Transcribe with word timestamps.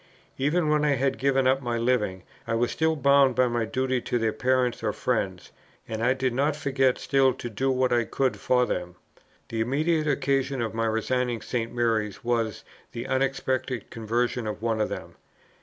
Even 0.39 0.67
when 0.67 0.83
I 0.83 0.95
had 0.95 1.19
given 1.19 1.45
up 1.45 1.61
my 1.61 1.77
living, 1.77 2.23
I 2.47 2.55
was 2.55 2.71
still 2.71 2.95
bound 2.95 3.35
by 3.35 3.47
my 3.47 3.65
duty 3.65 4.01
to 4.01 4.17
their 4.17 4.33
parents 4.33 4.81
or 4.81 4.93
friends, 4.93 5.51
and 5.87 6.01
I 6.03 6.15
did 6.15 6.33
not 6.33 6.55
forget 6.55 6.97
still 6.97 7.35
to 7.35 7.49
do 7.51 7.69
what 7.69 7.93
I 7.93 8.05
could 8.05 8.37
for 8.37 8.65
them. 8.65 8.95
The 9.49 9.61
immediate 9.61 10.07
occasion 10.07 10.59
of 10.59 10.73
my 10.73 10.87
resigning 10.87 11.41
St. 11.43 11.71
Mary's, 11.71 12.23
was 12.23 12.63
the 12.93 13.05
unexpected 13.05 13.91
conversion 13.91 14.47
of 14.47 14.59
one 14.63 14.81
of 14.81 14.89
them. 14.89 15.17